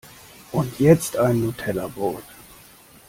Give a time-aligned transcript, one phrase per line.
[0.51, 2.23] Und jetzt ein Nutellabrot!